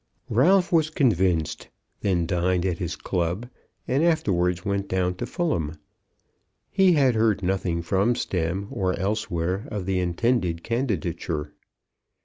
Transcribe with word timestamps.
Ralph 0.31 0.71
was 0.71 0.89
convinced, 0.89 1.67
then 1.99 2.25
dined 2.25 2.65
at 2.65 2.79
his 2.79 2.95
club, 2.95 3.47
and 3.87 4.03
afterwards 4.03 4.65
went 4.65 4.87
down 4.87 5.13
to 5.17 5.27
Fulham. 5.27 5.75
He 6.71 6.93
had 6.93 7.13
heard 7.13 7.43
nothing 7.43 7.83
from 7.83 8.15
Stemm, 8.15 8.65
or 8.71 8.97
elsewhere, 8.97 9.67
of 9.69 9.85
the 9.85 9.99
intended 9.99 10.63
candidature. 10.63 11.53